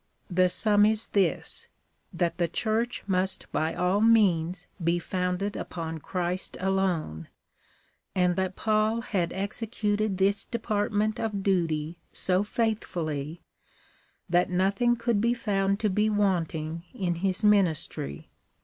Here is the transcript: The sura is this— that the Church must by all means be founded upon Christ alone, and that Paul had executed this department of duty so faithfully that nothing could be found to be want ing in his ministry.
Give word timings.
The 0.31 0.49
sura 0.49 0.87
is 0.87 1.05
this— 1.09 1.67
that 2.11 2.39
the 2.39 2.47
Church 2.47 3.03
must 3.05 3.45
by 3.51 3.75
all 3.75 4.01
means 4.01 4.65
be 4.83 4.97
founded 4.97 5.55
upon 5.55 5.99
Christ 5.99 6.57
alone, 6.59 7.27
and 8.15 8.35
that 8.35 8.55
Paul 8.55 9.01
had 9.01 9.31
executed 9.31 10.17
this 10.17 10.43
department 10.43 11.19
of 11.19 11.43
duty 11.43 11.99
so 12.11 12.41
faithfully 12.43 13.43
that 14.27 14.49
nothing 14.49 14.95
could 14.95 15.21
be 15.21 15.35
found 15.35 15.79
to 15.81 15.89
be 15.91 16.09
want 16.09 16.55
ing 16.55 16.83
in 16.95 17.13
his 17.21 17.43
ministry. 17.43 18.31